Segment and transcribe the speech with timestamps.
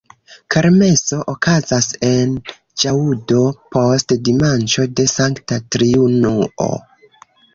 [0.53, 2.31] Kermeso okazas en
[2.83, 3.43] ĵaŭdo
[3.77, 6.71] post dimanĉo de Sankta Triunuo.